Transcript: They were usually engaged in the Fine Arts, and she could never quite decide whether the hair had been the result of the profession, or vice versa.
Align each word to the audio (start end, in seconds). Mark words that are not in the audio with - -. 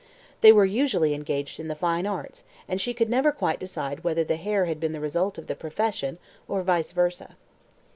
They 0.41 0.51
were 0.51 0.65
usually 0.65 1.13
engaged 1.13 1.59
in 1.59 1.67
the 1.67 1.75
Fine 1.75 2.07
Arts, 2.07 2.43
and 2.67 2.81
she 2.81 2.91
could 2.91 3.07
never 3.07 3.31
quite 3.31 3.59
decide 3.59 4.03
whether 4.03 4.23
the 4.23 4.35
hair 4.35 4.65
had 4.65 4.79
been 4.79 4.93
the 4.93 4.99
result 4.99 5.37
of 5.37 5.45
the 5.45 5.53
profession, 5.53 6.17
or 6.47 6.63
vice 6.63 6.91
versa. 6.91 7.35